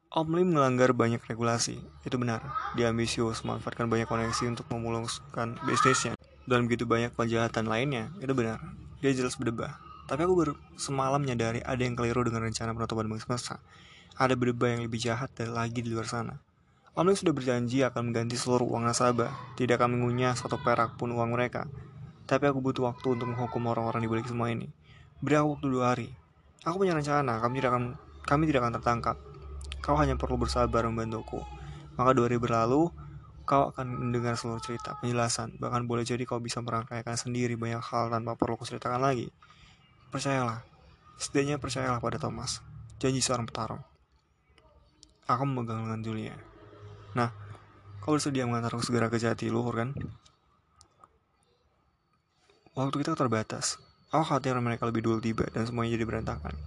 [0.08, 2.56] Om Lim melanggar banyak regulasi, itu benar.
[2.80, 6.15] Dia ambisius, memanfaatkan banyak koneksi untuk memuluskan bisnisnya.
[6.48, 8.63] Dan begitu banyak kejahatan lainnya, itu benar.
[9.04, 9.84] Dia jelas berdebah.
[10.08, 13.60] Tapi aku baru semalam menyadari ada yang keliru dengan rencana penutupan bank semesta.
[14.15, 16.39] Ada berdebah yang lebih jahat dan lagi di luar sana.
[16.95, 21.12] Om Lim sudah berjanji akan mengganti seluruh uang nasabah, tidak akan mengunyah satu perak pun
[21.12, 21.67] uang mereka.
[22.26, 24.66] Tapi aku butuh waktu untuk menghukum orang-orang di balik semua ini.
[25.22, 26.10] Beri aku waktu dua hari.
[26.66, 27.86] Aku punya rencana, kami tidak akan
[28.26, 29.18] Kami tidak akan tertangkap.
[29.86, 31.46] Kau hanya perlu bersabar membantuku.
[31.94, 32.90] Maka dua hari berlalu,
[33.46, 35.62] kau akan mendengar seluruh cerita, penjelasan.
[35.62, 39.30] Bahkan boleh jadi kau bisa merangkaikan sendiri banyak hal tanpa perlu kuceritakan lagi.
[40.10, 40.66] Percayalah,
[41.22, 42.66] setidaknya percayalah pada Thomas.
[42.98, 43.86] Janji seorang petarung.
[45.30, 46.34] Aku memegang lengan Julia.
[47.14, 47.30] Nah,
[48.02, 49.94] kau bersedia mengantarku segera ke jati luhur kan?
[52.76, 53.80] Waktu kita terbatas.
[54.12, 56.60] Aku khawatir mereka lebih dulu tiba dan semuanya jadi berantakan.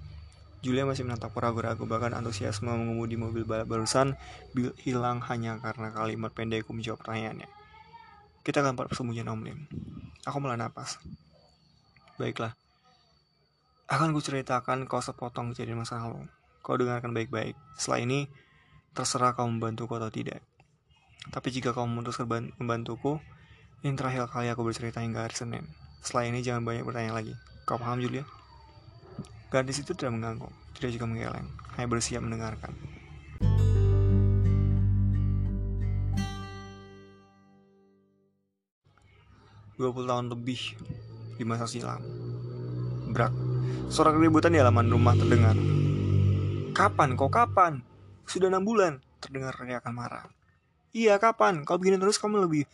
[0.65, 4.17] Julia masih menatapku ragu-ragu bahkan antusiasme mengemudi mobil balap barusan
[4.81, 7.45] hilang hanya karena kalimat pendekku menjawab pertanyaannya.
[8.41, 9.69] Kita akan persembunyian Om.
[10.25, 10.97] Aku melah napas.
[12.17, 12.57] Baiklah.
[13.85, 16.25] Akan kuceritakan kau sepotong kejadian masa lalu.
[16.65, 17.53] Kau dengarkan baik-baik.
[17.77, 18.21] Setelah ini,
[18.97, 20.41] terserah kau membantuku atau tidak.
[21.29, 23.21] Tapi jika kau memutuskan membantuku,
[23.85, 25.88] ini terakhir kali aku bercerita hingga hari Senin.
[26.03, 27.35] Setelah ini jangan banyak bertanya lagi.
[27.69, 28.25] Kau paham, Julia?
[29.49, 32.73] Gadis itu tidak mengganggu, tidak juga menggeleng, hanya bersiap mendengarkan.
[39.79, 40.75] Dua puluh tahun lebih
[41.39, 42.03] di masa silam.
[43.15, 43.31] Brak.
[43.89, 45.57] Suara keributan di halaman rumah terdengar.
[46.77, 47.17] Kapan?
[47.17, 47.81] Kok kapan?
[48.29, 50.27] Sudah enam bulan, terdengar teriakan marah.
[50.93, 51.65] Iya, kapan?
[51.65, 52.69] Kalau begini terus kamu lebih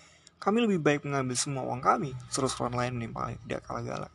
[0.44, 2.12] kami lebih baik mengambil semua uang kami.
[2.28, 4.12] Seru-seruan lain menimpa tidak kalah galak.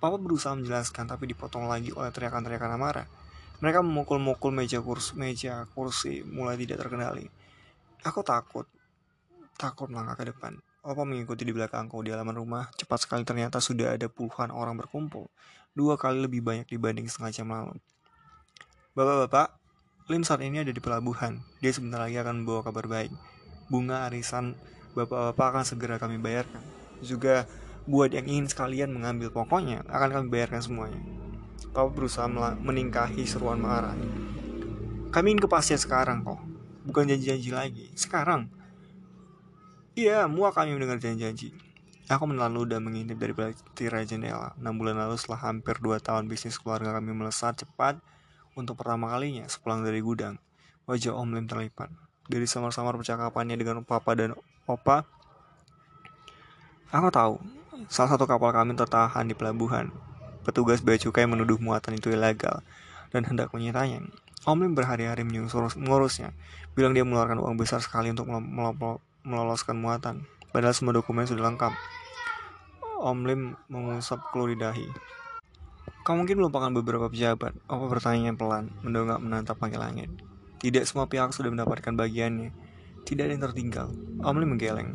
[0.00, 3.04] Papa berusaha menjelaskan tapi dipotong lagi oleh teriakan-teriakan amarah.
[3.60, 7.28] Mereka memukul-mukul meja kursi, meja kursi mulai tidak terkendali.
[8.06, 8.64] Aku takut,
[9.60, 10.56] takut melangkah ke depan.
[10.80, 12.64] Papa mengikuti di belakangku di halaman rumah.
[12.72, 15.28] Cepat sekali ternyata sudah ada puluhan orang berkumpul.
[15.76, 17.76] Dua kali lebih banyak dibanding setengah jam lalu.
[18.96, 19.58] Bapak-bapak,
[20.08, 21.44] Lim saat ini ada di pelabuhan.
[21.60, 23.12] Dia sebentar lagi akan membawa kabar baik.
[23.68, 24.56] Bunga arisan
[24.96, 26.62] bapak-bapak akan segera kami bayarkan.
[27.02, 27.48] Juga
[27.88, 31.00] buat yang ingin sekalian mengambil pokoknya akan kami bayarkan semuanya.
[31.72, 32.28] Papa berusaha
[32.60, 33.96] meningkahi seruan marah.
[35.08, 36.38] Kami ingin kepastian sekarang kok,
[36.84, 37.86] bukan janji-janji lagi.
[37.96, 38.52] Sekarang.
[39.96, 41.56] Iya, muak kami mendengar janji-janji.
[42.08, 44.56] Aku menelan ludah mengintip dari balik tirai jendela.
[44.56, 48.00] 6 bulan lalu setelah hampir 2 tahun bisnis keluarga kami melesat cepat,
[48.56, 50.40] untuk pertama kalinya, sepulang dari gudang,
[50.88, 51.92] wajah Om Lim terlipat.
[52.28, 54.32] Dari samar-samar percakapannya dengan Papa dan
[54.68, 55.08] Opa,
[56.92, 57.40] aku tahu,
[57.88, 59.88] salah satu kapal kami tertahan di pelabuhan.
[60.44, 62.60] Petugas bea cukai menuduh muatan itu ilegal
[63.08, 64.04] dan hendak menyitanya.
[64.44, 66.36] Om Lim berhari-hari mengurusnya,
[66.76, 68.28] bilang dia mengeluarkan uang besar sekali untuk
[69.24, 71.72] meloloskan muatan, padahal semua dokumen sudah lengkap.
[73.00, 74.84] Om Lim mengusap keluar dahi.
[76.04, 77.56] Kau mungkin melupakan beberapa pejabat.
[77.72, 80.12] Apa bertanya pelan, mendongak menatap panggilan langit.
[80.60, 82.67] Tidak semua pihak sudah mendapatkan bagiannya.
[83.08, 83.88] Tidak ada yang tertinggal.
[84.20, 84.90] Om Lim menggeleng.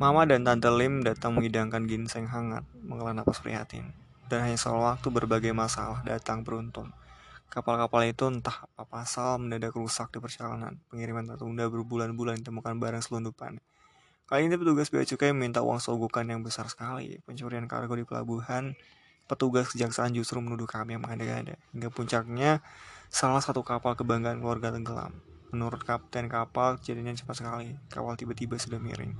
[0.00, 3.92] Mama dan Tante Lim datang menghidangkan ginseng hangat, menghela napas prihatin.
[4.32, 6.96] Dan hanya soal waktu berbagai masalah datang beruntun.
[7.52, 10.80] Kapal-kapal itu entah apa pasal mendadak rusak di perjalanan.
[10.88, 13.60] Pengiriman tertunda berbulan-bulan ditemukan barang selundupan.
[14.24, 17.20] Kali ini petugas bea cukai meminta uang sogokan yang besar sekali.
[17.28, 18.72] Pencurian kargo di pelabuhan
[19.28, 21.60] petugas kejaksaan justru menuduh kami yang mengada-ngada.
[21.76, 22.64] Hingga puncaknya,
[23.12, 25.12] salah satu kapal kebanggaan keluarga tenggelam.
[25.54, 27.70] Menurut kapten kapal, kejadiannya cepat sekali.
[27.86, 29.14] Kapal tiba-tiba sudah miring.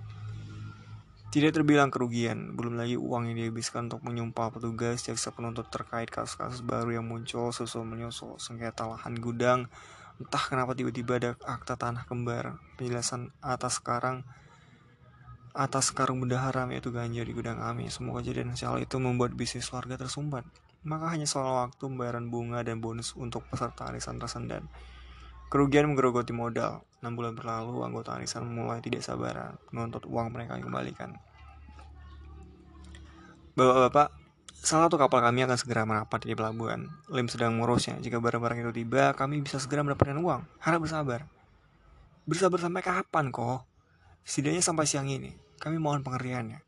[1.31, 6.63] Tidak terbilang kerugian, belum lagi uang yang dihabiskan untuk menyumpah petugas jaksa penuntut terkait kasus-kasus
[6.63, 9.67] baru yang muncul susul menyusul sengketa lahan gudang.
[10.23, 12.63] Entah kenapa tiba-tiba ada akta tanah kembar.
[12.79, 14.23] Penjelasan atas sekarang
[15.55, 17.91] atas karung benda haram yaitu ganja di gudang kami.
[17.91, 20.47] Semua kejadian soal itu membuat bisnis warga tersumbat.
[20.87, 24.63] Maka hanya soal waktu pembayaran bunga dan bonus untuk peserta arisan tersendat.
[25.55, 26.83] Kerugian menggerogoti modal.
[26.99, 31.15] 6 bulan berlalu, anggota arisan mulai tidak sabaran menuntut uang mereka dikembalikan.
[33.55, 34.11] Bapak-bapak,
[34.51, 36.91] salah satu kapal kami akan segera merapat di pelabuhan.
[37.07, 38.03] Lim sedang mengurusnya.
[38.03, 40.43] Jika barang-barang itu tiba, kami bisa segera mendapatkan uang.
[40.59, 41.31] Harap bersabar.
[42.27, 43.63] Bersabar sampai kapan kok?
[44.27, 45.39] Setidaknya sampai siang ini.
[45.63, 46.67] Kami mohon pengertiannya.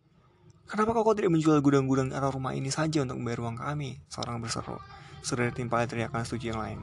[0.71, 3.99] Kenapa kau tidak menjual gudang-gudang atau rumah ini saja untuk membayar uang kami?
[4.07, 4.79] Seorang berseru.
[5.27, 6.79] Sudah ditimpa teriakan setuju yang lain.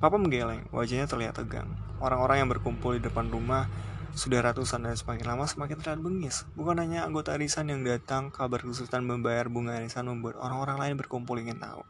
[0.00, 1.68] Papa menggeleng, wajahnya terlihat tegang.
[2.00, 3.68] Orang-orang yang berkumpul di depan rumah
[4.16, 6.48] sudah ratusan dan semakin lama semakin terlihat bengis.
[6.56, 11.36] Bukan hanya anggota arisan yang datang, kabar kesulitan membayar bunga arisan membuat orang-orang lain berkumpul
[11.36, 11.84] ingin tahu.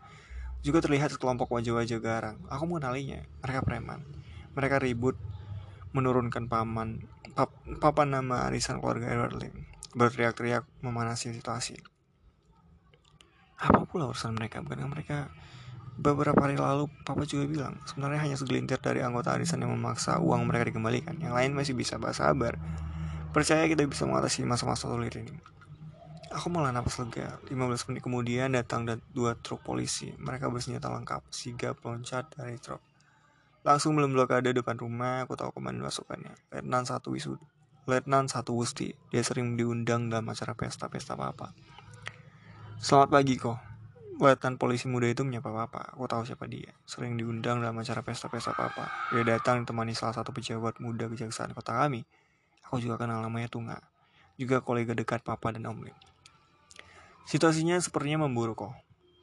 [0.61, 2.37] Juga terlihat sekelompok wajah-wajah garang.
[2.51, 3.23] Aku mengenalinya.
[3.47, 4.03] Mereka preman.
[4.59, 5.15] Mereka ribut
[5.95, 11.75] menurunkan paman pap, papan nama arisan keluarga Edward Lim berteriak-teriak memanasi situasi.
[13.59, 14.63] Apa pula urusan mereka?
[14.63, 15.29] Bukan mereka
[16.01, 20.49] beberapa hari lalu papa juga bilang sebenarnya hanya segelintir dari anggota arisan yang memaksa uang
[20.49, 21.21] mereka dikembalikan.
[21.21, 22.57] Yang lain masih bisa bersabar.
[23.31, 25.37] Percaya kita bisa mengatasi masa-masa sulit ini.
[26.35, 27.39] Aku malah napas lega.
[27.47, 30.11] 15 menit kemudian datang dan dua truk polisi.
[30.19, 31.27] Mereka bersenjata lengkap.
[31.31, 32.83] Sigap loncat dari truk.
[33.61, 36.33] Langsung belum blokade depan rumah, aku tahu komandan pasukannya.
[36.55, 37.45] Letnan satu wisuda.
[37.91, 38.95] Letnan satu Wusti.
[39.11, 41.53] Dia sering diundang dalam acara pesta-pesta apa-apa.
[42.79, 43.70] Selamat pagi kok.
[44.21, 45.97] Letnan polisi muda itu menyapa Papa.
[45.97, 46.77] Aku tahu siapa dia.
[46.85, 49.17] Sering diundang dalam acara pesta-pesta apa-apa.
[49.17, 52.05] Dia datang ditemani salah satu pejabat muda kejaksaan kota kami.
[52.69, 53.81] Aku juga kenal namanya Tunga.
[54.37, 55.97] Juga kolega dekat Papa dan Om Lim.
[57.25, 58.77] Situasinya sepertinya memburuk kok.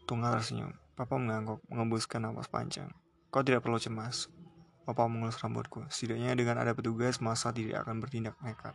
[0.09, 0.73] Tunga tersenyum.
[0.97, 2.89] Papa mengangguk, mengembuskan napas panjang.
[3.29, 4.33] Kau tidak perlu cemas.
[4.81, 5.85] Papa mengelus rambutku.
[5.93, 8.73] Setidaknya dengan ada petugas, masa tidak akan bertindak nekat.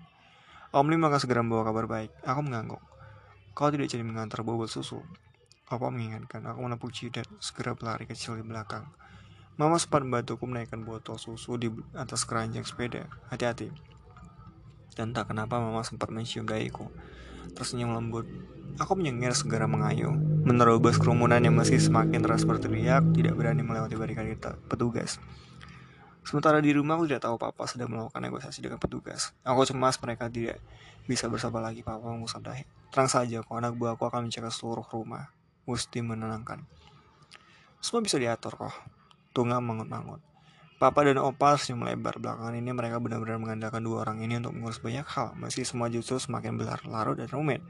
[0.71, 2.15] Om Lim akan segera membawa kabar baik.
[2.23, 2.79] Aku mengangguk.
[3.59, 5.03] Kau tidak jadi mengantar bobot susu.
[5.69, 8.89] Papa mengingatkan, aku menepuk jidat, segera berlari kecil di belakang.
[9.61, 13.05] Mama sempat membantuku menaikkan botol susu di atas keranjang sepeda.
[13.29, 13.69] Hati-hati.
[14.97, 16.89] Dan tak kenapa mama sempat mencium dahiku.
[17.53, 18.25] Tersenyum lembut.
[18.81, 20.13] Aku menyengir segera mengayuh.
[20.49, 23.97] Menerobos kerumunan yang masih semakin deras berteriak, tidak berani melewati
[24.37, 25.21] kita petugas.
[26.23, 29.35] Sementara di rumah aku tidak tahu papa sedang melakukan negosiasi dengan petugas.
[29.43, 30.63] Aku cemas mereka tidak
[31.05, 32.65] bisa bersabar lagi papa mengusap dahi.
[32.95, 35.35] Terang saja kok anak buahku akan mencegah seluruh rumah.
[35.63, 36.67] Musti menenangkan.
[37.79, 38.75] Semua bisa diatur kok.
[39.31, 40.19] Tunga mangut-mangut.
[40.83, 42.19] Papa dan Opa senyum melebar.
[42.19, 45.39] Belakangan ini mereka benar-benar mengandalkan dua orang ini untuk mengurus banyak hal.
[45.39, 47.63] Meski semua justru semakin berlarut dan rumit.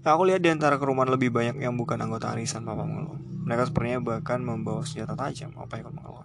[0.00, 3.20] Aku lihat di antara kerumunan lebih banyak yang bukan anggota arisan Papa mengeluh.
[3.44, 5.52] Mereka sepertinya bahkan membawa senjata tajam.
[5.60, 6.24] Opa ikut mengeluh.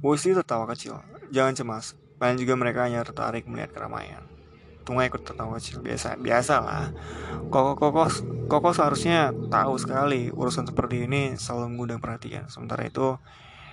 [0.00, 0.96] Musti tertawa kecil.
[1.28, 1.92] Jangan cemas.
[2.16, 4.29] Paling juga mereka hanya tertarik melihat keramaian.
[4.82, 6.88] Tunga ikut tertawa kecil biasa biasa lah
[7.50, 8.06] koko koko
[8.46, 12.46] koko seharusnya tahu sekali urusan seperti ini selalu mengundang perhatian.
[12.46, 13.18] Sementara itu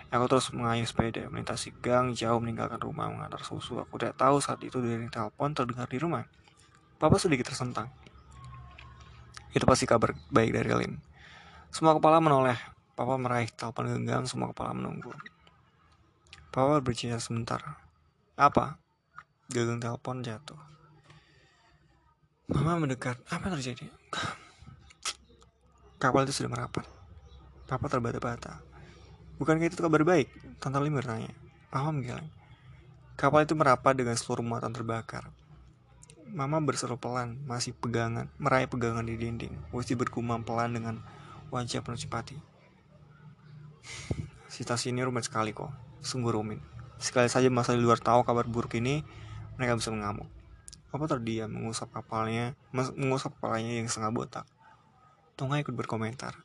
[0.10, 3.78] aku terus mengayuh sepeda melintasi gang jauh meninggalkan rumah mengantar susu.
[3.82, 6.26] Aku tidak tahu saat itu dari telepon terdengar di rumah.
[6.98, 7.93] Papa sedikit tersentang.
[9.54, 10.93] Itu pasti kabar baik dari Lim
[11.70, 12.58] semua kepala menoleh.
[12.98, 15.13] Papa meraih telepon genggam semua kepala menunggu.
[16.50, 17.62] Papa berbicara sebentar.
[18.34, 18.82] Apa?
[19.54, 20.77] Gagang telepon jatuh
[22.48, 23.20] Mama mendekat.
[23.28, 23.92] Apa yang terjadi?
[26.00, 26.88] Kapal itu sudah merapat.
[27.68, 28.64] Papa terbata-bata.
[29.36, 30.32] Bukankah itu kabar baik?
[30.56, 31.28] Tante Lim bertanya.
[31.68, 32.32] Papa menggeleng.
[33.20, 35.28] Kapal itu merapat dengan seluruh muatan terbakar.
[36.32, 39.52] Mama berseru pelan, masih pegangan, meraih pegangan di dinding.
[39.76, 41.04] Wusti bergumam pelan dengan
[41.52, 42.40] wajah penuh simpati.
[44.48, 46.64] Situasi ini rumit sekali kok, sungguh rumit.
[46.96, 49.04] Sekali saja masa di luar tahu kabar buruk ini,
[49.60, 50.37] mereka bisa mengamuk.
[50.98, 54.50] Apa terdiam mengusap kapalnya, mengusap kepalanya yang setengah botak.
[55.38, 56.42] Tonga ikut berkomentar.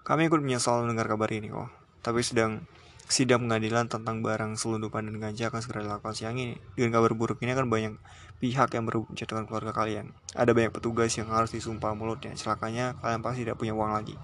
[0.00, 1.68] Kami ikut menyesal mendengar kabar ini kok.
[2.00, 2.64] Tapi sedang
[3.04, 6.56] sidang pengadilan tentang barang selundupan dan ganja akan segera dilakukan siang ini.
[6.72, 7.92] Dengan kabar buruk ini akan banyak
[8.40, 10.16] pihak yang menjatuhkan keluarga kalian.
[10.32, 12.32] Ada banyak petugas yang harus disumpah mulutnya.
[12.32, 14.16] Celakanya kalian pasti tidak punya uang lagi.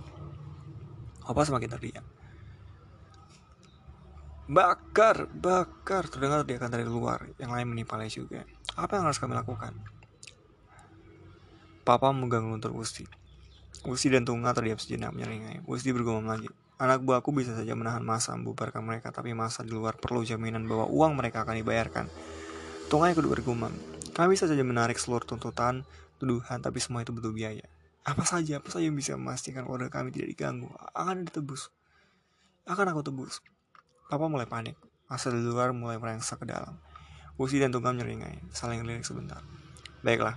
[1.29, 2.05] Apa semakin terdiam?
[4.49, 7.29] Bakar, bakar, terdengar teriakan dari luar.
[7.37, 8.49] Yang lain menimpalnya juga.
[8.73, 9.77] Apa yang harus kami lakukan?
[11.85, 13.05] Papa memegang luntur Gusti.
[13.85, 15.61] Gusti dan Tunga terdiam sejenak menyeringai.
[15.67, 16.49] Gusti bergumam lagi.
[16.81, 20.89] Anak buahku bisa saja menahan masa membubarkan mereka, tapi masa di luar perlu jaminan bahwa
[20.89, 22.07] uang mereka akan dibayarkan.
[22.89, 23.75] Tunga ikut bergumam.
[24.17, 25.85] Kami bisa saja menarik seluruh tuntutan,
[26.17, 27.67] tuduhan, tapi semua itu butuh biaya.
[28.03, 31.69] Apa saja, apa saja yang bisa memastikan keluarga kami tidak diganggu, akan ditebus.
[32.65, 33.43] Akan aku tebus.
[34.07, 34.79] Papa mulai panik.
[35.11, 36.79] Masa di luar mulai merangsek ke dalam.
[37.41, 39.41] Wusi dan Tunggal menyeringai, saling lirik sebentar.
[40.05, 40.37] Baiklah,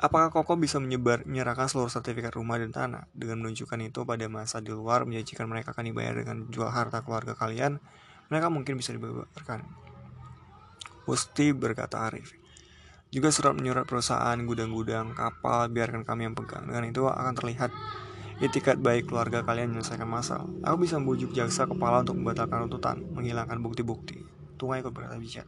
[0.00, 4.64] apakah Koko bisa menyebar menyerahkan seluruh sertifikat rumah dan tanah dengan menunjukkan itu pada masa
[4.64, 7.82] di luar menjanjikan mereka akan dibayar dengan jual harta keluarga kalian?
[8.32, 9.60] Mereka mungkin bisa dibebarkan.
[11.04, 12.32] Wusti berkata Arif.
[13.12, 16.64] Juga surat menyurat perusahaan, gudang-gudang, kapal, biarkan kami yang pegang.
[16.64, 17.68] Dengan itu akan terlihat
[18.40, 20.48] itikat baik keluarga kalian menyelesaikan masalah.
[20.64, 24.24] Aku bisa membujuk jaksa kepala untuk membatalkan tuntutan, menghilangkan bukti-bukti.
[24.56, 25.44] Tunggu ikut berkata bijak.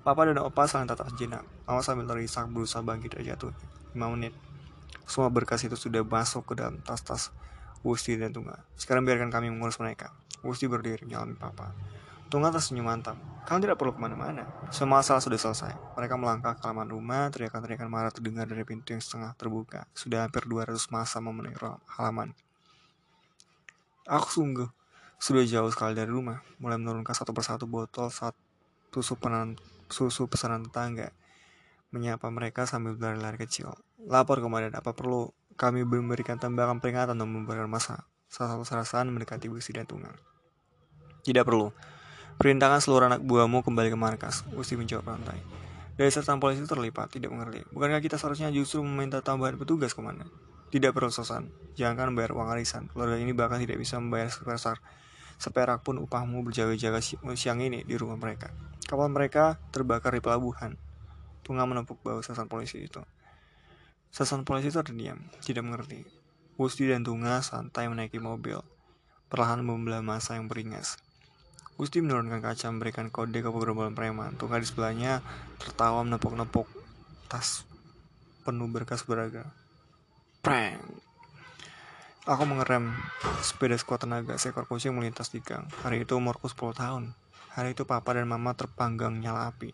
[0.00, 1.44] Papa dan Opa saling tatap sejenak.
[1.68, 3.52] Mama sambil terisak berusaha bangkit dari jatuh.
[3.92, 4.32] 5 menit.
[5.04, 7.28] Semua berkas itu sudah masuk ke dalam tas-tas
[7.84, 8.64] Wusti dan Tungga.
[8.80, 10.16] Sekarang biarkan kami mengurus mereka.
[10.40, 11.76] Wusti berdiri menyalami Papa.
[12.32, 13.20] Tungga tersenyum mantap.
[13.44, 14.48] Kamu tidak perlu ke mana-mana.
[14.72, 15.76] Semua masalah sudah selesai.
[15.98, 19.84] Mereka melangkah ke halaman rumah, teriakan-teriakan marah terdengar dari pintu yang setengah terbuka.
[19.92, 21.60] Sudah hampir 200 masa memenuhi
[21.92, 22.32] halaman.
[24.08, 24.70] Aku sungguh
[25.20, 28.32] sudah jauh sekali dari rumah, mulai menurunkan satu persatu botol saat
[28.88, 29.60] tusuk penan
[29.90, 31.12] susu pesanan tetangga.
[31.90, 33.74] Menyapa mereka sambil berlari-lari kecil.
[34.06, 38.08] Lapor komandan apa perlu kami memberikan tembakan peringatan dan memberikan masa.
[38.30, 40.14] Salah satu serasaan mendekati Gusti dan Tunggal.
[41.26, 41.74] Tidak perlu.
[42.40, 44.46] Perintahkan seluruh anak buahmu kembali ke markas.
[44.54, 45.42] Gusti menjawab rantai.
[46.00, 47.60] Dari serta polisi terlipat, tidak mengerti.
[47.76, 50.32] Bukankah kita seharusnya justru meminta tambahan petugas, komandan?
[50.72, 51.52] Tidak perlu sosan.
[51.76, 52.88] Jangan bayar uang arisan.
[52.88, 54.80] Keluarga ini bahkan tidak bisa membayar sebesar
[55.40, 57.00] Seperak pun upahmu berjaga-jaga
[57.32, 58.52] siang ini di rumah mereka.
[58.84, 60.76] Kapal mereka terbakar di pelabuhan.
[61.40, 63.00] Tunga menepuk bau sasaran polisi itu.
[64.12, 66.04] Sasaran polisi itu terdiam, tidak mengerti.
[66.60, 68.60] Gusti dan Tunga santai menaiki mobil,
[69.32, 71.00] perlahan membelah masa yang beringas.
[71.80, 74.36] Gusti menurunkan kaca memberikan kode ke beberapa preman.
[74.36, 75.24] Tunga di sebelahnya
[75.56, 76.68] tertawa menepuk-nepuk
[77.32, 77.64] tas
[78.44, 79.48] penuh berkas beragam.
[80.44, 81.09] Prank.
[82.28, 82.92] Aku mengerem
[83.40, 85.64] sepeda skuad tenaga seekor kucing melintas di gang.
[85.80, 87.16] Hari itu umurku 10 tahun.
[87.56, 89.72] Hari itu papa dan mama terpanggang nyala api.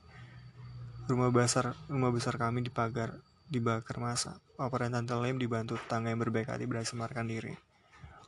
[1.10, 3.18] Rumah besar rumah besar kami dipagar
[3.50, 4.38] dibakar masa.
[4.54, 7.58] Papa dan Tante Lim dibantu tetangga yang berbaik hati berhasil melarikan diri.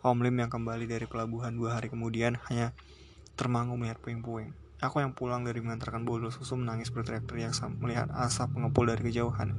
[0.02, 2.74] Om Lim yang kembali dari pelabuhan dua hari kemudian hanya
[3.38, 4.50] termangu melihat puing-puing.
[4.82, 9.54] Aku yang pulang dari mengantarkan bolu susu menangis berteriak-teriak melihat asap mengepul dari kejauhan.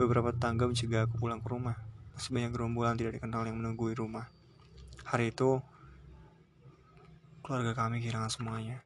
[0.00, 1.87] Beberapa tetangga mencegah aku pulang ke rumah.
[2.18, 4.26] Masih banyak gerombolan tidak dikenal yang menunggu di rumah.
[5.06, 5.62] Hari itu,
[7.46, 8.82] keluarga kami kehilangan semuanya.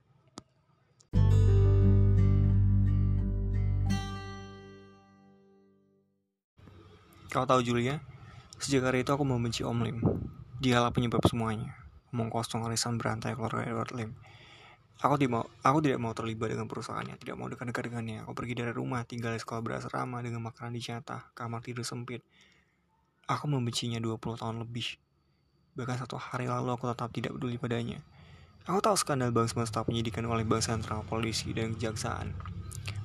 [7.32, 8.04] Kau tahu Julia?
[8.60, 10.04] Sejak hari itu aku membenci Om Lim.
[10.60, 14.12] Dialah penyebab semuanya omong kosong alisan berantai keluarga Edward Lim.
[15.02, 18.22] Aku tidak mau, aku tidak mau terlibat dengan perusahaannya, tidak mau dekat-dekat dengannya.
[18.22, 22.22] Aku pergi dari rumah, tinggal di sekolah berasrama dengan makanan dijatah, kamar tidur sempit.
[23.30, 24.98] Aku membencinya 20 tahun lebih.
[25.78, 28.02] Bahkan satu hari lalu aku tetap tidak peduli padanya.
[28.66, 32.34] Aku tahu skandal bank semesta penyidikan oleh bank sentral, polisi, dan kejaksaan.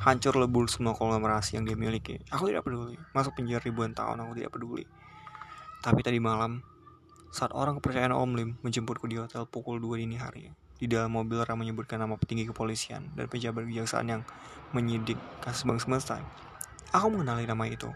[0.02, 2.22] Hancur lebur semua konglomerasi yang dia miliki.
[2.30, 2.98] Aku tidak peduli.
[3.14, 4.86] Masuk penjara ribuan tahun, aku tidak peduli.
[5.82, 6.62] Tapi tadi malam,
[7.30, 11.42] saat orang kepercayaan Om Lim menjemputku di hotel pukul 2 dini hari, di dalam mobil
[11.42, 14.22] Ram menyebutkan nama petinggi kepolisian dan pejabat kejaksaan yang
[14.74, 16.22] menyidik kasus Bank Semesta.
[16.94, 17.90] Aku mengenali nama itu.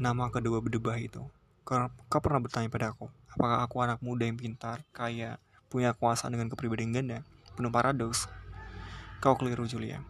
[0.00, 1.20] Nama kedua berdebah itu.
[1.68, 5.36] Kau pernah bertanya pada aku, apakah aku anak muda yang pintar, kaya,
[5.68, 7.20] punya kuasa dengan kepribadian ganda,
[7.52, 8.24] penuh paradoks?
[9.20, 10.00] Kau keliru, Julia.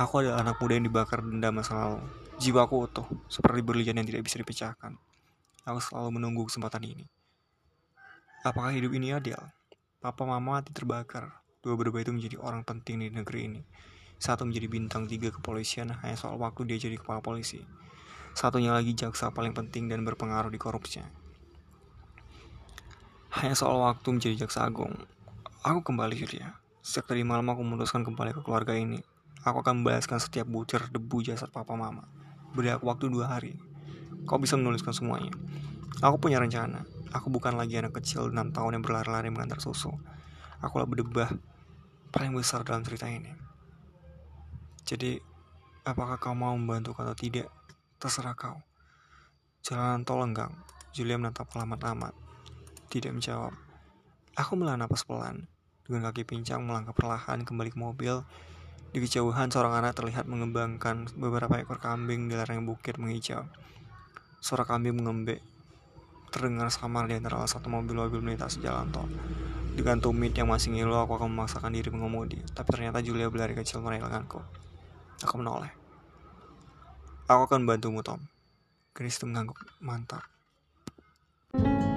[0.00, 2.00] Aku adalah anak muda yang dibakar dendam masa lalu.
[2.40, 4.96] Jiwaku utuh, seperti berlian yang tidak bisa dipecahkan.
[5.68, 7.04] Aku selalu menunggu kesempatan ini.
[8.48, 9.36] Apakah hidup ini adil?
[10.00, 11.36] Papa mama mati terbakar.
[11.60, 13.60] Dua berdua itu menjadi orang penting di negeri ini.
[14.16, 17.60] Satu menjadi bintang tiga kepolisian hanya soal waktu dia jadi kepala polisi.
[18.38, 21.02] Satunya lagi jaksa paling penting dan berpengaruh di korupsi.
[23.34, 24.94] Hanya soal waktu menjadi jaksa agung.
[25.66, 26.54] Aku kembali Julia.
[26.78, 29.02] Sejak tadi malam aku memutuskan kembali ke keluarga ini.
[29.42, 32.06] Aku akan membalaskan setiap butir debu jasad papa mama.
[32.54, 33.58] Beri aku waktu dua hari.
[34.22, 35.34] Kau bisa menuliskan semuanya.
[35.98, 36.86] Aku punya rencana.
[37.10, 39.90] Aku bukan lagi anak kecil 6 tahun yang berlari-lari mengantar susu.
[40.62, 41.34] Akulah berdebah
[42.14, 43.34] paling besar dalam cerita ini.
[44.86, 45.18] Jadi,
[45.82, 47.57] apakah kau mau membantu atau tidak?
[47.98, 48.62] Terserah kau.
[49.58, 50.54] Jalanan tol lenggang.
[50.94, 52.14] Julia menatap alamat-alamat.
[52.86, 53.50] Tidak menjawab.
[54.38, 55.50] Aku melan napas pelan.
[55.82, 58.22] Dengan kaki pincang melangkah perlahan kembali ke mobil.
[58.94, 63.42] Di kejauhan seorang anak terlihat mengembangkan beberapa ekor kambing di lereng bukit menghijau.
[64.38, 65.42] Suara kambing mengembek
[66.30, 69.10] terdengar samar di antara satu mobil-mobil melintasi jalan tol.
[69.74, 72.38] Dengan tumit yang masih ngilu, aku akan memaksakan diri mengemudi.
[72.54, 74.38] Tapi ternyata Julia berlari kecil meraih lenganku.
[75.26, 75.77] Aku menoleh.
[77.28, 78.24] Aku akan bantumu, Tom.
[78.96, 79.60] Chris itu mengangguk.
[79.84, 80.24] Mantap.
[81.52, 81.87] thank you